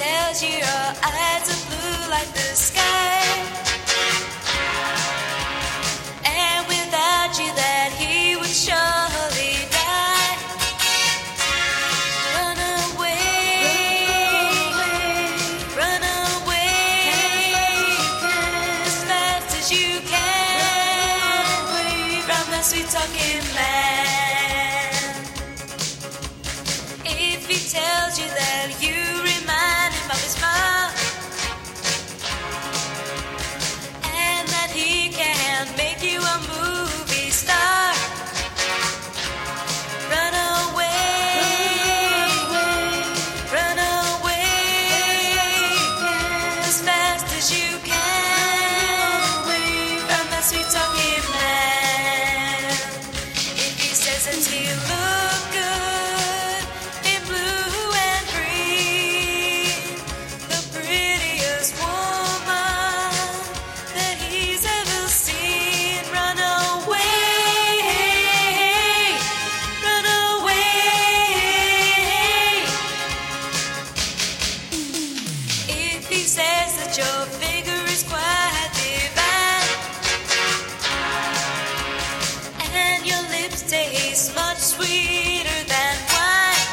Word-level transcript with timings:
tells 0.00 0.42
you 0.42 0.48
your 0.48 0.86
eyes 1.04 1.44
are 1.52 1.62
blue 1.68 2.10
like 2.10 2.30
the 2.32 2.48
sky. 2.56 3.20
And 6.24 6.66
without 6.66 7.32
you, 7.38 7.52
that 7.62 7.90
he 8.00 8.34
would 8.36 8.56
surely 8.66 9.52
die. 9.68 10.36
Run 12.32 12.58
away, 12.80 14.08
run 15.76 16.02
away, 16.24 17.52
as 18.88 18.96
fast 19.04 19.50
as 19.58 19.66
you 19.70 20.00
can 20.08 21.44
from 22.24 22.44
the 22.52 22.62
sweet 22.62 22.88
talking 22.88 23.44
man. 23.54 24.09
As 47.40 47.50
you 47.52 47.78
can 47.78 47.99
lips 83.50 83.62
taste 83.70 84.34
much 84.34 84.58
sweeter 84.58 85.64
than 85.66 85.96
wine. 86.12 86.68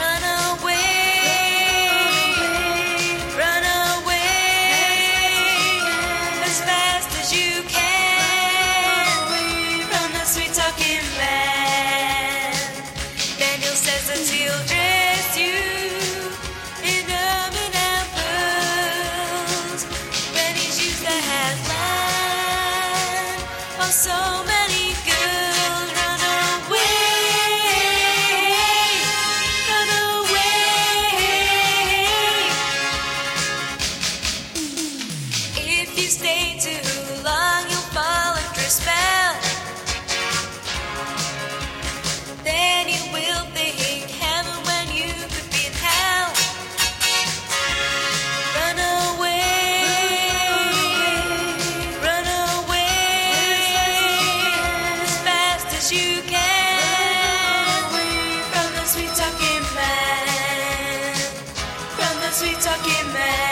Run 0.00 0.22
away, 0.48 0.78
run 3.36 3.64
away, 3.92 4.30
as 6.48 6.60
fast 6.62 7.10
as 7.20 7.32
you 7.32 7.62
can 7.68 9.06
from 9.90 10.08
the 10.12 10.24
sweet 10.24 10.52
talking 10.54 11.04
man. 11.18 12.54
Daniel 13.38 13.74
says 13.74 14.06
that 14.08 14.24
he'll 14.32 14.64
dress 14.72 15.36
you 15.36 15.58
in 16.92 17.04
ermine 17.10 17.76
and 17.92 18.08
when 20.34 20.54
he's 20.56 20.78
used 20.84 21.02
to 21.04 21.10
have 21.30 21.58
land 21.68 23.42
or 23.80 23.92
so 23.92 24.61
sweet 62.32 62.58
talking 62.60 63.12
man. 63.12 63.51